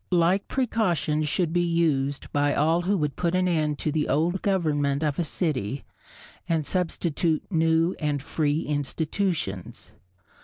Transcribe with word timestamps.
Like 0.09 0.47
precautions 0.47 1.27
should 1.27 1.53
be 1.53 1.61
used 1.61 2.33
by 2.33 2.55
all 2.55 2.81
who 2.81 2.97
would 2.97 3.15
put 3.15 3.35
an 3.35 3.47
end 3.47 3.77
to 3.77 3.91
the 3.91 4.09
old 4.09 4.41
government 4.41 5.03
of 5.03 5.19
a 5.19 5.23
city 5.23 5.85
and 6.49 6.65
substitute 6.65 7.43
new 7.51 7.95
and 7.99 8.19
free 8.19 8.61
institutions. 8.63 9.91